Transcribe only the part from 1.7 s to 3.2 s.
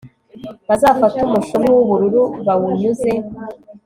w ubururu bawunyuze